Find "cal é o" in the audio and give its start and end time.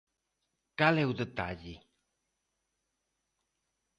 0.79-1.17